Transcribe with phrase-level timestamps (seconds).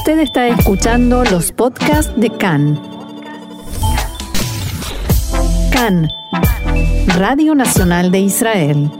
[0.00, 2.80] Usted está escuchando los podcasts de CAN.
[5.70, 6.08] CAN,
[7.18, 8.90] Radio Nacional de Israel.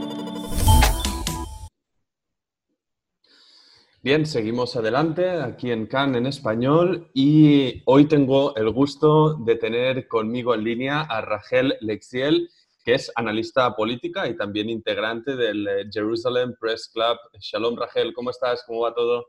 [4.03, 10.07] Bien, seguimos adelante aquí en CAN en español y hoy tengo el gusto de tener
[10.07, 12.47] conmigo en línea a Rachel Lexiel,
[12.85, 17.17] que es analista política y también integrante del eh, Jerusalem Press Club.
[17.39, 18.63] Shalom Rachel, ¿cómo estás?
[18.67, 19.25] ¿Cómo va todo?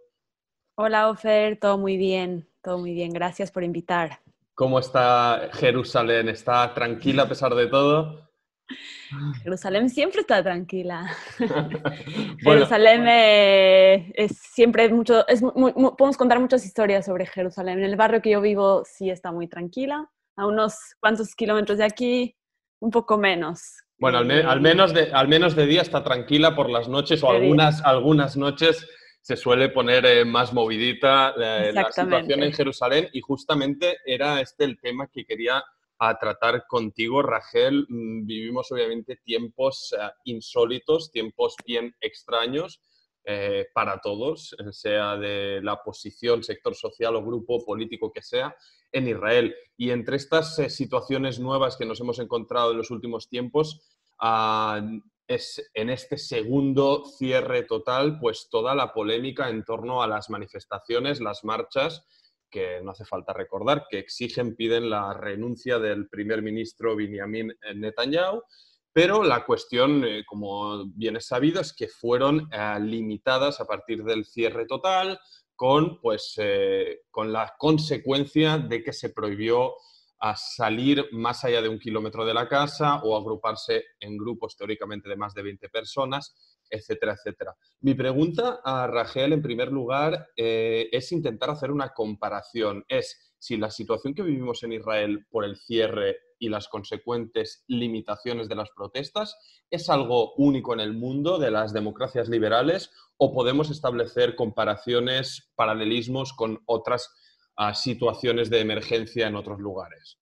[0.75, 3.13] Hola, Ofer, todo muy bien, todo muy bien.
[3.13, 4.21] Gracias por invitar.
[4.55, 6.31] ¿Cómo está Jerusalén?
[6.31, 8.31] ¿Está tranquila a pesar de todo?
[9.43, 11.15] Jerusalén siempre está tranquila.
[12.41, 15.27] Jerusalén eh, es siempre mucho,
[15.99, 17.81] podemos contar muchas historias sobre Jerusalén.
[17.81, 21.85] En el barrio que yo vivo sí está muy tranquila, a unos cuantos kilómetros de
[21.85, 22.35] aquí,
[22.81, 23.61] un poco menos.
[23.99, 27.31] Bueno, al, al, menos, de, al menos de día está tranquila por las noches o
[27.31, 28.89] algunas, algunas noches
[29.23, 34.65] se suele poner eh, más movidita eh, la situación en Jerusalén y justamente era este
[34.65, 35.63] el tema que quería
[36.01, 37.87] a tratar contigo, Rachel.
[37.89, 42.83] Mm, vivimos obviamente tiempos eh, insólitos, tiempos bien extraños
[43.73, 48.53] para todos, sea de la posición, sector social o grupo político que sea,
[48.91, 49.55] en Israel.
[49.77, 53.81] Y entre estas situaciones nuevas que nos hemos encontrado en los últimos tiempos,
[54.19, 54.81] ah,
[55.35, 61.21] es en este segundo cierre total, pues toda la polémica en torno a las manifestaciones,
[61.21, 62.07] las marchas,
[62.51, 68.43] que no hace falta recordar, que exigen, piden la renuncia del primer ministro Benjamin Netanyahu,
[68.93, 74.05] pero la cuestión, eh, como bien es sabido, es que fueron eh, limitadas a partir
[74.05, 75.19] del cierre total,
[75.57, 79.75] con, pues, eh, con la consecuencia de que se prohibió
[80.25, 85.09] a salir más allá de un kilómetro de la casa o agruparse en grupos teóricamente
[85.09, 86.33] de más de 20 personas,
[86.71, 87.57] etcétera, etcétera.
[87.81, 92.85] Mi pregunta a Rachel, en primer lugar, eh, es intentar hacer una comparación.
[92.89, 98.49] Es si la situación que vivimos en Israel por el cierre y las consecuentes limitaciones
[98.49, 99.37] de las protestas
[99.71, 106.33] es algo único en el mundo de las democracias liberales o podemos establecer comparaciones, paralelismos
[106.33, 107.13] con otras
[107.57, 110.19] a situaciones de emergencia en otros lugares?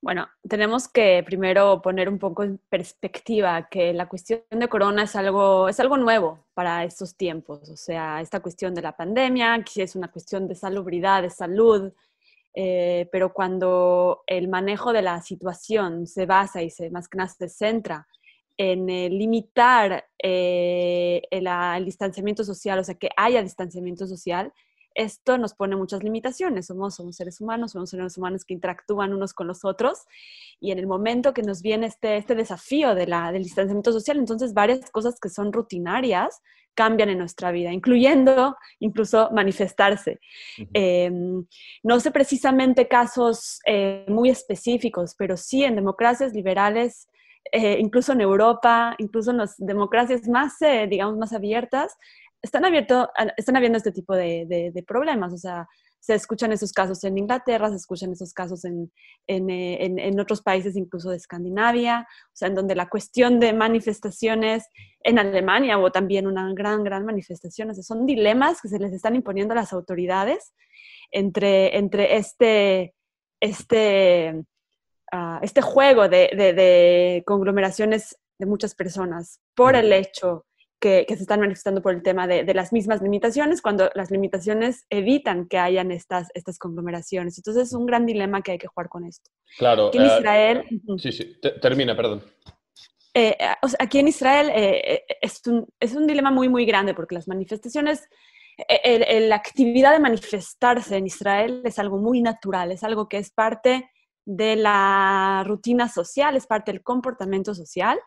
[0.00, 5.16] Bueno, tenemos que primero poner un poco en perspectiva que la cuestión de corona es
[5.16, 7.68] algo, es algo nuevo para estos tiempos.
[7.68, 11.92] O sea, esta cuestión de la pandemia, que es una cuestión de salubridad, de salud,
[12.54, 17.30] eh, pero cuando el manejo de la situación se basa y se, más que nada
[17.30, 18.06] se centra
[18.56, 24.52] en eh, limitar eh, el distanciamiento social, o sea, que haya distanciamiento social,
[24.98, 26.66] esto nos pone muchas limitaciones.
[26.66, 30.06] Somos, somos seres humanos, somos seres humanos que interactúan unos con los otros
[30.60, 34.18] y en el momento que nos viene este, este desafío de la, del distanciamiento social,
[34.18, 36.42] entonces varias cosas que son rutinarias
[36.74, 40.20] cambian en nuestra vida, incluyendo incluso manifestarse.
[40.72, 41.44] Em,
[41.82, 47.08] no sé precisamente casos eh, muy específicos, pero sí en democracias liberales,
[47.50, 51.96] eh, incluso en Europa, incluso en las democracias más, eh, digamos, más abiertas,
[52.42, 55.66] están, abierto, están habiendo este tipo de, de, problemas, o sea,
[56.00, 58.92] se escuchan esos casos en Inglaterra, se escuchan esos casos en,
[59.26, 63.40] en, eh, en, en, otros países, incluso de Escandinavia, o sea, en donde la cuestión
[63.40, 64.66] de manifestaciones
[65.00, 68.92] en Alemania hubo también una gran, gran manifestación, o sea, son dilemas que se les
[68.92, 70.54] están imponiendo a las autoridades
[71.10, 72.94] entre, entre este,
[73.40, 74.44] este,
[75.12, 80.46] uh, este juego de, de, de, conglomeraciones de muchas personas por el hecho
[80.80, 85.48] que, se están manifestando por el tema de, las mismas limitaciones, cuando las limitaciones evitan
[85.48, 87.38] que hayan estas, estas conglomeraciones.
[87.38, 89.30] Entonces es un gran dilema que hay que jugar con esto.
[89.58, 89.88] Claro.
[89.88, 90.64] Aquí en eh, Israel...
[90.98, 92.22] Sí, sí, termina, perdón.
[93.14, 93.36] Eh,
[93.78, 98.08] aquí en Israel eh, es, un, es, un, dilema muy, muy grande porque las manifestaciones,
[98.58, 103.90] la actividad de manifestarse en Israel es algo muy natural, es algo que es parte
[104.24, 107.98] de la rutina social, es parte del comportamiento social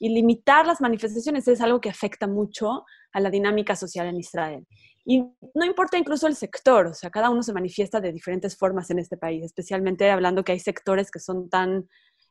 [0.00, 4.66] y limitar las manifestaciones es algo que afecta mucho a la dinámica social en Israel.
[5.04, 5.18] Y
[5.54, 8.98] no importa incluso el sector, o sea, cada uno se manifiesta de diferentes formas en
[8.98, 11.86] este país, especialmente hablando que hay sectores que son tan,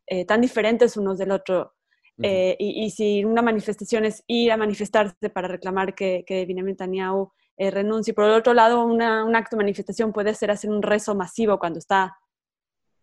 [0.08, 1.76] eh, tan diferentes unos del otro.
[2.22, 7.32] Eh, y, si una manifestación es ir a manifestarse para reclamar que, que Benjamin Netanyahu
[7.56, 11.16] eh, renuncie, por el otro lado, un acto de manifestación puede ser hacer un rezo
[11.16, 12.18] masivo cuando está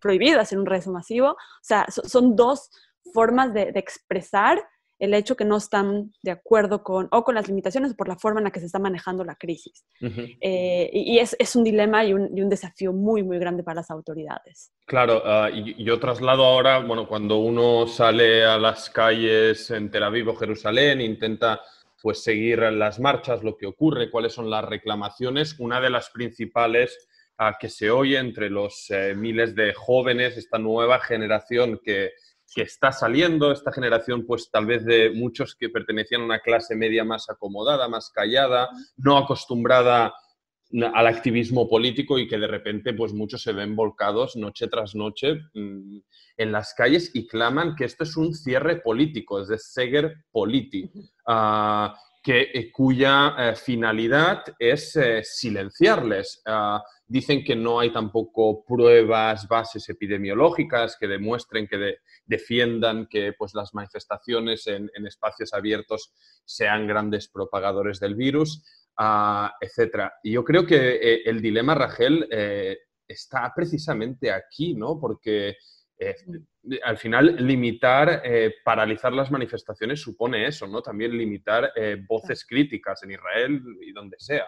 [0.00, 1.30] prohibido hacer un rezo masivo.
[1.30, 2.68] O sea, son dos
[3.12, 4.62] formas de, expresar
[4.98, 8.16] el hecho que no están de acuerdo con o con las limitaciones o por la
[8.16, 9.84] forma en la que se está manejando la crisis.
[10.00, 13.76] Eh, y, es, es, un dilema y un, y un, desafío muy, muy grande para
[13.76, 14.72] las autoridades.
[14.86, 20.02] Claro, uh, y yo traslado ahora, bueno, cuando uno sale a las calles en Tel
[20.02, 21.60] Aviv o Jerusalén, intenta
[22.06, 25.58] pues seguir las marchas, lo que ocurre, cuáles son las reclamaciones.
[25.58, 30.56] Una de las principales ah, que se oye entre los eh, miles de jóvenes, esta
[30.58, 32.12] nueva generación que,
[32.54, 36.74] que está saliendo, esta generación pues tal vez de muchos que pertenecían a una clase
[36.74, 40.14] media más acomodada, más callada, no acostumbrada
[40.94, 45.40] al activismo político y que de repente pues muchos se ven volcados noche tras noche
[45.54, 45.98] mm,
[46.38, 50.90] en las calles y claman que esto es un cierre político, es de Seger Politi,
[51.26, 56.42] ah, que, eh, cuya eh, finalidad es eh, silenciarles.
[56.44, 63.54] Ah, dicen que no hay tampoco pruebas, bases epidemiológicas que demuestren, que defiendan que pues,
[63.54, 66.12] las manifestaciones en, espacios abiertos
[66.44, 68.64] sean grandes propagadores del virus,
[68.98, 70.10] uh, etc.
[70.22, 74.98] Y yo creo que eh, el dilema, Rachel, eh, está precisamente aquí, ¿no?
[74.98, 75.56] Porque
[75.98, 76.16] eh,
[76.82, 78.20] al final limitar,
[78.64, 80.82] paralizar las manifestaciones supone eso, ¿no?
[80.82, 81.72] También limitar
[82.08, 84.46] voces críticas en Israel y donde sea.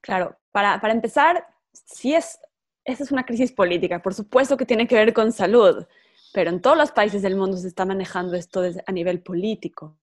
[0.00, 2.38] Claro, para, para empezar, sí es,
[2.84, 5.86] esa es una crisis política, por supuesto que tiene que ver con salud,
[6.32, 9.98] pero en todos los países del mundo se está manejando esto a nivel político.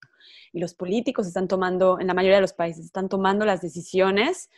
[0.53, 4.49] Y los políticos están tomando, en la mayoría de los países, están tomando las decisiones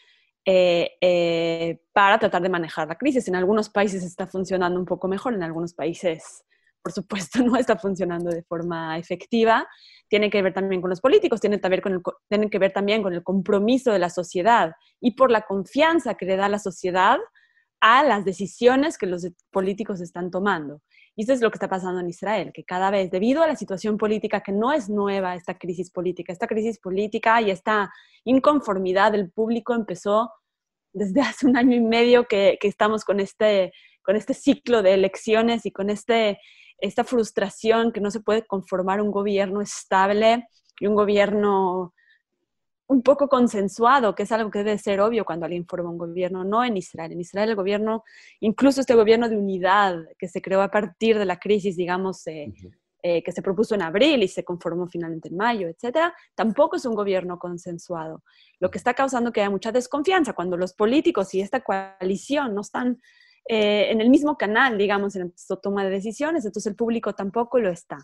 [0.45, 3.27] eh, eh, para tratar de manejar la crisis.
[3.27, 6.43] En algunos países está funcionando un poco mejor, en algunos países,
[6.89, 9.67] por supuesto, no está funcionando de forma efectiva.
[10.07, 13.03] Tiene que ver también con los políticos, tiene que ver con el, que ver también
[13.03, 17.19] con el compromiso de la sociedad y por la confianza que le da la sociedad
[17.81, 20.81] a las decisiones que los políticos están tomando.
[21.15, 23.55] Y eso es lo que está pasando en Israel, que cada vez, debido a la
[23.55, 27.91] situación política, que no es nueva esta crisis política, esta crisis política y esta
[28.23, 30.31] inconformidad del público empezó
[30.91, 33.71] desde hace un año y medio que, que estamos con este,
[34.01, 36.39] con este ciclo de elecciones y con este,
[36.81, 40.47] esta frustración que no se puede conformar un gobierno estable
[40.79, 41.93] y un gobierno
[42.87, 46.43] un poco consensuado, que es algo que debe ser obvio cuando alguien forma un gobierno,
[46.43, 47.11] no en Israel.
[47.11, 48.03] En Israel el gobierno,
[48.39, 52.51] incluso este gobierno de unidad que se creó a partir de la crisis, digamos, eh,
[53.03, 56.85] eh, que se propuso en abril y se conformó finalmente en mayo, etcétera, tampoco es
[56.85, 58.23] un gobierno consensuado.
[58.59, 62.61] Lo que está causando que haya mucha desconfianza cuando los políticos y esta coalición no
[62.61, 62.99] están
[63.51, 67.57] eh, en el mismo canal, digamos, en la toma de decisiones, entonces el público tampoco
[67.57, 67.97] lo está.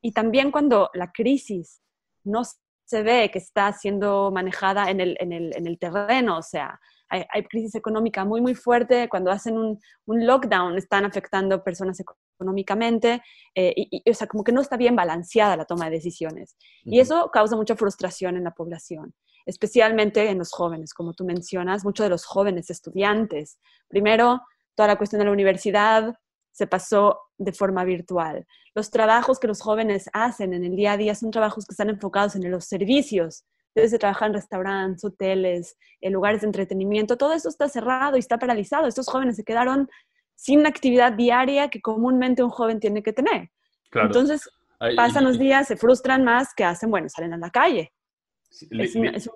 [0.00, 1.82] Y también cuando la crisis
[2.22, 2.42] no
[2.84, 6.78] se ve que está siendo manejada en el, en el, en el terreno, o sea,
[7.08, 11.98] hay, hay, crisis económica muy, muy fuerte, cuando hacen un, un lockdown están afectando personas
[11.98, 13.20] económicamente,
[13.56, 16.56] eh, y, o sea, como que no está bien balanceada la toma de decisiones.
[16.84, 19.12] Y eso causa mucha frustración en la población,
[19.44, 23.58] especialmente en los jóvenes, como tú mencionas, muchos de los jóvenes estudiantes.
[23.88, 24.40] Primero,
[24.74, 26.14] toda la cuestión de la universidad,
[26.52, 28.46] se pasó de forma virtual.
[28.74, 31.90] Los trabajos que los jóvenes hacen en el día a día son trabajos que están
[31.90, 33.44] enfocados en los servicios.
[33.74, 38.38] Desde trabajar en restaurantes, hoteles, en lugares de entretenimiento, todo eso está cerrado y está
[38.38, 38.86] paralizado.
[38.86, 39.90] Estos jóvenes se quedaron
[40.36, 43.50] sin la actividad diaria que comúnmente un joven tiene que tener.
[43.92, 44.48] Entonces,
[44.96, 46.90] pasan los días, se frustran más, que hacen?
[46.90, 47.92] Bueno, salen a la calle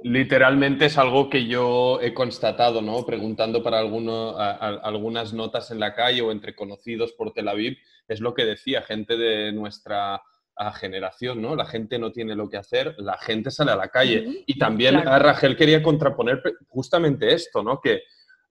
[0.03, 3.05] Literalmente es algo que yo he constatado, ¿no?
[3.05, 8.35] Preguntando para algunas notas en la calle o entre conocidos por Tel Aviv, es lo
[8.35, 10.23] que decía gente de nuestra
[10.75, 11.55] generación, ¿no?
[11.55, 14.44] La gente no tiene lo que hacer, la gente sale a la calle.
[14.47, 17.81] Y también a Rachel quería contraponer justamente esto, ¿no?
[17.81, 18.03] Que,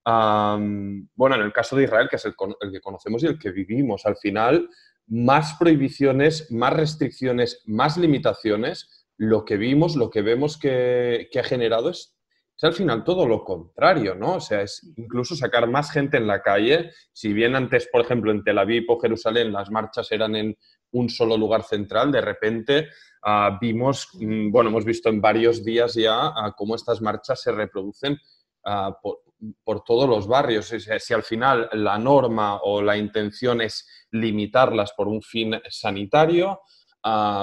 [0.06, 3.52] bueno, en el caso de Israel, que es el, el que conocemos y el que
[3.52, 4.70] vivimos, al final,
[5.08, 11.90] más prohibiciones, más restricciones, más limitaciones lo que vimos, lo que vemos que, ha generado
[11.90, 12.16] es,
[12.62, 14.36] al final todo lo contrario, ¿no?
[14.36, 16.92] O sea, es incluso sacar más gente en la calle.
[17.14, 20.58] Si bien antes, por ejemplo, en Tel Aviv o Jerusalén las marchas eran en
[20.92, 22.90] un solo lugar central, de repente
[23.24, 27.52] ah, vimos, mm, bueno, hemos visto en varios días ya ah, cómo estas marchas se
[27.52, 28.18] reproducen
[28.66, 30.66] ah, por, todos los barrios.
[30.66, 36.62] si al final la norma o la intención es limitarlas por un fin sanitario,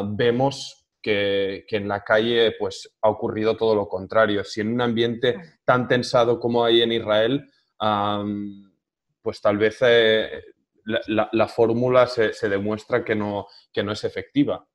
[0.07, 4.42] vemos que, en la calle pues, ha ocurrido todo lo contrario.
[4.42, 7.46] Si en un ambiente tan tensado como hay en Israel,
[9.20, 10.42] pues tal vez eh,
[10.84, 14.66] la, fórmula se, demuestra que no, que no es efectiva.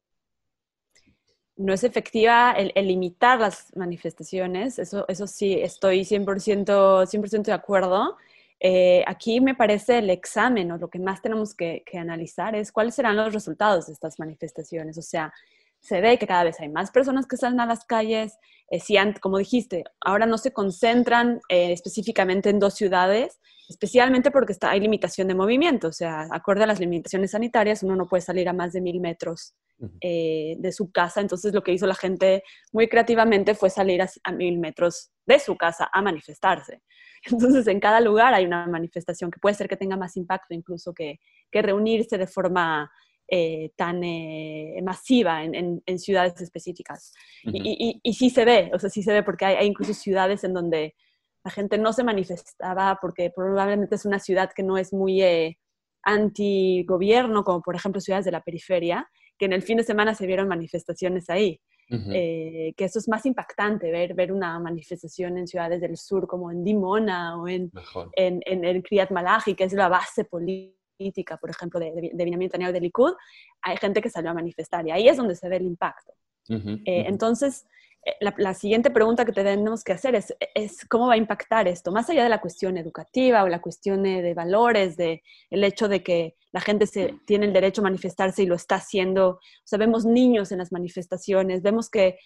[1.57, 8.17] No es efectiva el, limitar las manifestaciones, eso, eso sí, estoy 100%, 100 de acuerdo.
[8.61, 12.73] Eh, aquí me parece el examen o lo que más tenemos que, que, analizar es
[12.73, 14.97] cuáles serán los resultados de estas manifestaciones.
[14.97, 15.33] O sea,
[15.81, 18.37] se ve que cada vez hay más personas que salen a las calles.
[18.69, 24.53] Eh, si, como dijiste, ahora no se concentran eh, específicamente en dos ciudades, especialmente porque
[24.53, 25.87] está, hay limitación de movimiento.
[25.87, 28.99] O sea, acorde a las limitaciones sanitarias, uno no puede salir a más de mil
[28.99, 29.55] metros
[30.01, 31.21] eh, de su casa.
[31.21, 32.43] Entonces, lo que hizo la gente
[32.73, 36.81] muy creativamente fue salir a, mil metros de su casa a manifestarse.
[37.31, 40.93] Entonces, en cada lugar hay una manifestación que puede ser que tenga más impacto incluso
[40.93, 41.19] que,
[41.49, 42.91] que reunirse de forma
[43.31, 47.13] eh, tan eh, masiva en, en, ciudades específicas.
[47.43, 50.53] y, y, sí se ve, o sea, sí se ve porque hay, incluso ciudades en
[50.53, 50.95] donde
[51.43, 55.59] la gente no se manifestaba porque probablemente es una ciudad que no es muy eh,
[56.01, 59.07] anti-gobierno, como por ejemplo ciudades de la periferia,
[59.37, 61.61] que en el fin de semana se vieron manifestaciones ahí.
[61.87, 66.63] que eso es más impactante, ver, ver una manifestación en ciudades del sur como en
[66.63, 67.71] Dimona o en,
[68.15, 72.11] en, en, el Kriyat Malachi, que es la base política política, por ejemplo, de, de,
[72.13, 73.13] de Benjamin de Likud,
[73.61, 76.13] hay gente que salió a manifestar y ahí es donde se ve el impacto.
[76.49, 77.67] Eh, entonces,
[78.03, 81.91] eh, la, siguiente pregunta que tenemos que hacer es, es, cómo va a impactar esto,
[81.91, 86.01] más allá de la cuestión educativa o la cuestión de valores, de el hecho de
[86.01, 89.29] que la gente se, tiene el derecho a manifestarse y lo está haciendo.
[89.29, 92.17] O sea, vemos niños en las manifestaciones, vemos que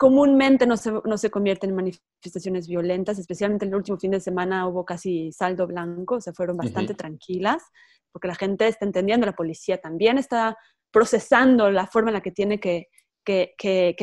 [0.00, 4.66] comúnmente no se, no se convierten en manifestaciones violentas, especialmente el último fin de semana
[4.66, 7.62] hubo casi saldo blanco, se fueron bastante tranquilas,
[8.10, 10.56] porque la gente está entendiendo, la policía también está
[10.90, 12.88] procesando la forma en la que tiene que,
[13.22, 13.94] que, que,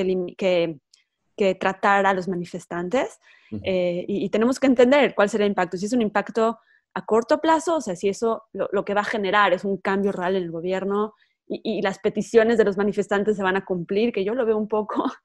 [1.36, 3.18] que, tratar a los manifestantes
[3.63, 6.60] eh, y, tenemos que entender cuál será el impacto, si es un impacto
[6.94, 9.77] a corto plazo, o sea, si eso lo, lo que va a generar es un
[9.77, 11.16] cambio real en el gobierno
[11.48, 14.58] y, y, las peticiones de los manifestantes se van a cumplir, que yo lo veo
[14.58, 15.06] un poco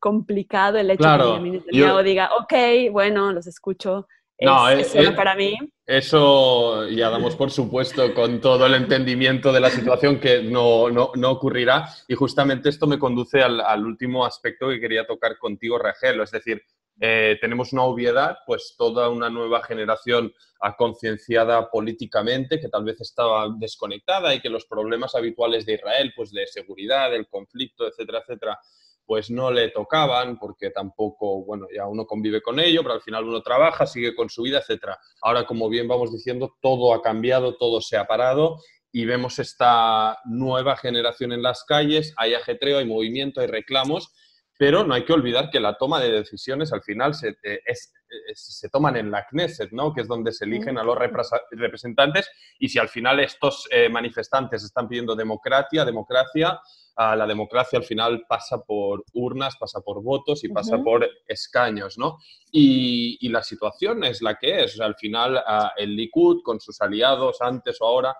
[0.00, 4.08] complicado el hecho de que yo, diga, ok, bueno, los escucho.
[4.42, 5.56] No, es, para mí.
[5.86, 11.12] Eso ya damos por supuesto con todo el entendimiento de la situación que no, no,
[11.14, 11.88] no ocurrirá.
[12.08, 16.20] Y justamente esto me conduce al, al, último aspecto que quería tocar contigo, Rachel.
[16.20, 16.62] Es decir,
[17.00, 20.32] eh, tenemos una obviedad, pues toda una nueva generación
[20.76, 26.30] concienciada políticamente, que tal vez estaba desconectada y que los problemas habituales de Israel, pues
[26.30, 28.58] de seguridad, del conflicto, etcétera, etcétera,
[29.06, 33.24] pues no le tocaban porque tampoco, bueno, ya uno convive con ello, pero al final
[33.24, 34.98] uno trabaja, sigue con su vida, etcétera.
[35.20, 38.58] Ahora, como bien vamos diciendo, todo ha cambiado, todo se ha parado
[38.92, 44.12] y vemos esta nueva generación en las calles, hay ajetreo, hay movimiento, hay reclamos,
[44.62, 47.58] pero no hay que olvidar que la toma de decisiones al final se, eh,
[48.32, 49.92] se toman en la Knesset, ¿no?
[49.92, 50.96] que es donde se eligen a los
[51.50, 56.60] representantes, y si al final estos eh, manifestantes están pidiendo democracia, democracia,
[56.96, 62.18] la democracia al final pasa por urnas, pasa por votos y pasa por escaños, ¿no?
[62.52, 64.78] Y, la situación es la que es.
[64.78, 65.42] al final
[65.78, 68.14] el Likud con sus aliados antes o ahora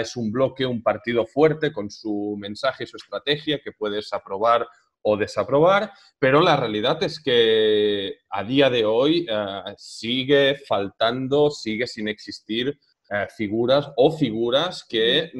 [0.00, 4.66] es un bloque, un partido fuerte con su mensaje y su estrategia que puedes aprobar
[5.08, 11.86] o desaprobar, pero la realidad es que a día de hoy eh, sigue faltando, sigue
[11.86, 12.76] sin existir
[13.10, 15.30] eh, figuras o figuras que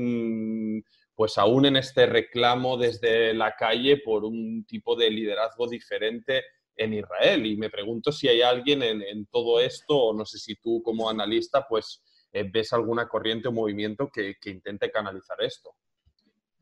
[1.16, 6.44] pues aún en este reclamo desde la calle por un tipo de liderazgo diferente
[6.76, 7.46] en Israel.
[7.46, 11.08] Y me pregunto si hay alguien en, todo esto, o no sé si tú como
[11.08, 15.70] analista, pues eh, ves alguna corriente o movimiento que, intente canalizar esto.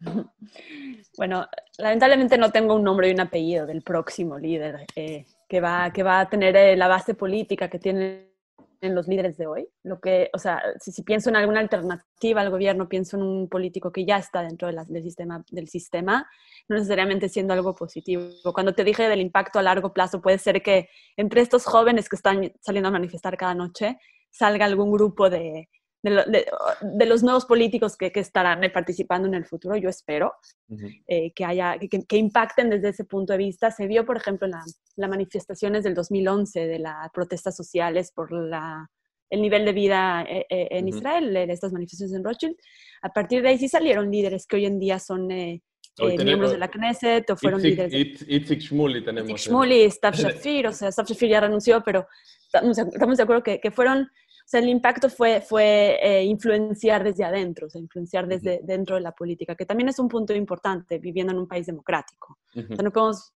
[1.17, 1.47] Bueno,
[1.79, 6.03] lamentablemente no tengo un nombre y un apellido del próximo líder eh, que, va, que
[6.03, 8.35] va a tener eh, la base política que tiene
[8.81, 9.69] en los líderes de hoy.
[9.83, 13.93] Lo que, o sea, si, pienso en alguna alternativa al gobierno, pienso en un político
[13.93, 16.29] que ya está dentro del, sistema, del sistema,
[16.69, 18.29] no necesariamente siendo algo positivo.
[18.53, 22.17] Cuando te dije del impacto a largo plazo, puede ser que entre estos jóvenes que
[22.17, 23.99] están saliendo a manifestar cada noche,
[24.31, 25.69] salga algún grupo de,
[26.05, 30.35] de, los nuevos políticos que, que, estarán participando en el futuro, yo espero
[31.07, 33.71] eh, que, haya, que, impacten desde ese punto de vista.
[33.71, 38.91] Se vio, por ejemplo, en las manifestaciones del 2011 de las protestas sociales por la,
[39.31, 42.57] el nivel de vida eh, eh, en Israel, en estas manifestaciones en Rothschild.
[43.03, 45.27] A partir de ahí sí salieron líderes que hoy en día son...
[45.27, 48.23] miembros de la Knesset o fueron líderes.
[48.29, 49.31] Itzik Shmuli tenemos.
[49.31, 52.07] Itzik Shmuli, Stav Shafir, o sea, Stav Shafir ya renunció, pero
[52.53, 54.11] estamos de acuerdo que, que fueron
[54.45, 58.97] o sea, el impacto fue, fue eh, influenciar desde adentro, o sea, influenciar desde dentro
[58.97, 62.39] de la política, que también es un punto importante viviendo en un país democrático.
[62.55, 63.33] O sea, no podemos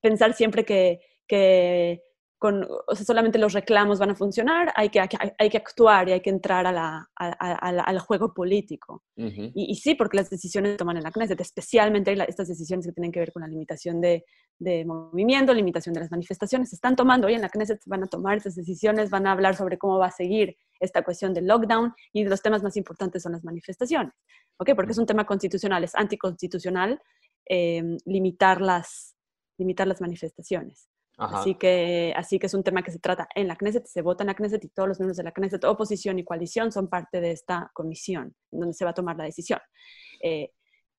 [0.00, 2.04] pensar siempre que, que
[2.38, 6.12] con, o sea, solamente los reclamos van a funcionar, hay que, hay, que actuar y
[6.12, 9.02] hay que entrar a la, al juego político.
[9.16, 13.10] y, sí, porque las decisiones se toman en la Knesset, especialmente estas decisiones que tienen
[13.10, 14.24] que ver con la limitación de,
[14.58, 18.06] de, movimiento, limitación de las manifestaciones, se están tomando hoy en la Knesset, van a
[18.06, 21.92] tomar estas decisiones, van a hablar sobre cómo va a seguir esta cuestión del lockdown
[22.12, 24.14] y los temas más importantes son las manifestaciones,
[24.58, 24.70] ¿ok?
[24.76, 27.00] Porque es un tema constitucional, es anticonstitucional
[28.04, 29.16] limitar, las,
[29.58, 30.88] limitar las manifestaciones.
[31.18, 34.22] Así que, así que es un tema que se trata en la Knesset, se vota
[34.22, 37.20] en la Knesset y todos los miembros de la Knesset, oposición y coalición, son parte
[37.20, 39.58] de esta comisión en donde se va a tomar la decisión.
[40.22, 40.52] Eh,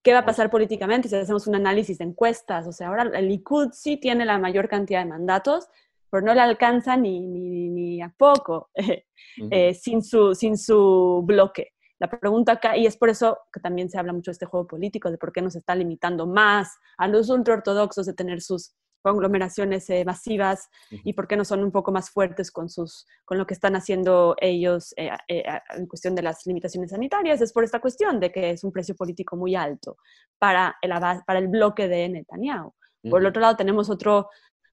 [0.04, 2.68] ¿Qué va a pasar políticamente si hacemos un análisis de encuestas?
[2.68, 5.68] O sea, ahora el Likud sí tiene la mayor cantidad de mandatos,
[6.10, 8.72] pero no le alcanza ni, ni, ni a poco
[9.52, 11.74] eh, sin, su, sin su bloque.
[11.98, 14.68] La pregunta acá, y es por eso que también se habla mucho de este juego
[14.68, 19.90] político, de por qué nos está limitando más a los ultraortodoxos de tener sus conglomeraciones
[19.90, 23.46] eh, masivas y por qué no son un poco más fuertes con, sus, con lo
[23.48, 25.44] que están haciendo ellos eh, eh,
[25.78, 28.96] en cuestión de las limitaciones sanitarias, es por esta cuestión de que es un precio
[28.96, 29.98] político muy alto
[30.38, 30.92] para el,
[31.26, 32.74] para el bloque de Netanyahu.
[33.10, 34.30] Por el otro lado, tenemos otro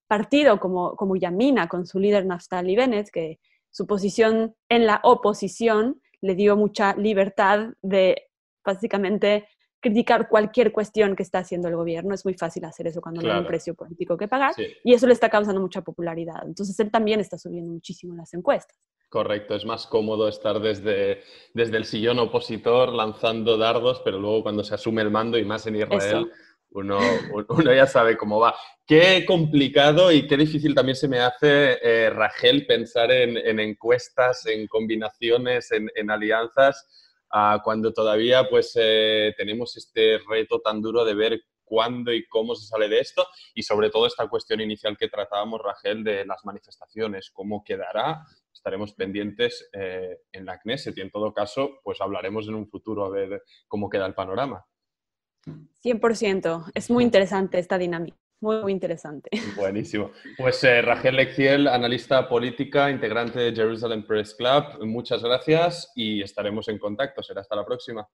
[0.09, 3.39] partido como, como Yamina, con su líder Naftali Bennett, que
[3.71, 8.31] su posición en la oposición le dio mucha libertad de
[8.65, 9.47] básicamente
[9.87, 12.15] criticar cualquier cuestión que está haciendo el gobierno.
[12.15, 14.53] Es muy fácil hacer eso cuando no hay un precio político que pagar
[14.83, 16.43] y eso le está causando mucha popularidad.
[16.45, 18.77] Entonces él también está subiendo muchísimo las encuestas.
[19.09, 21.23] Correcto, es más cómodo estar desde,
[21.55, 25.67] desde el sillón opositor lanzando dardos, pero luego cuando se asume el mando y más
[25.69, 26.31] en Israel,
[26.71, 26.99] uno,
[27.49, 28.55] uno, ya sabe cómo va.
[28.85, 34.45] Qué complicado y qué difícil también se me hace, eh, Rachel, pensar en, en, encuestas,
[34.47, 37.06] en combinaciones, en, en alianzas
[37.63, 42.67] cuando todavía pues eh, tenemos este reto tan duro de ver cuándo y cómo se
[42.67, 47.31] sale de esto y sobre todo esta cuestión inicial que tratábamos, Rachel, de las manifestaciones,
[47.33, 48.25] cómo quedará.
[48.53, 53.05] Estaremos pendientes eh, en la Knesset y en todo caso, pues hablaremos en un futuro
[53.05, 54.65] a ver cómo queda el panorama.
[55.85, 56.73] 100%.
[56.75, 58.17] Es muy interesante esta dinámica.
[58.41, 59.31] Muy, interesante.
[59.57, 60.11] Buenísimo.
[60.37, 66.79] Pues eh, Rachel analista política, integrante de Jerusalem Press Club, muchas gracias y estaremos en
[66.79, 67.23] contacto.
[67.23, 68.07] Será hasta la próxima.